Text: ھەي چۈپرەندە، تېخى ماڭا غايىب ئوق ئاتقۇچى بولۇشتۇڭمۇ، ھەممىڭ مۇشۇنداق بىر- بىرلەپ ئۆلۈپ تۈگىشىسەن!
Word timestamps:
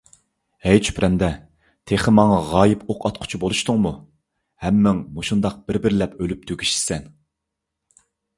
ھەي 0.67 0.79
چۈپرەندە، 0.85 1.27
تېخى 1.91 2.13
ماڭا 2.19 2.39
غايىب 2.53 2.81
ئوق 2.93 3.05
ئاتقۇچى 3.09 3.41
بولۇشتۇڭمۇ، 3.45 3.93
ھەممىڭ 4.65 5.03
مۇشۇنداق 5.19 5.61
بىر- 5.69 5.81
بىرلەپ 5.85 6.17
ئۆلۈپ 6.25 6.49
تۈگىشىسەن! 6.51 7.07